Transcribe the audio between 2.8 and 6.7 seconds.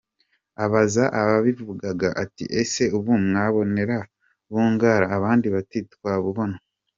ubu mwambonera Bungura?» Abandi bati «Twamubona».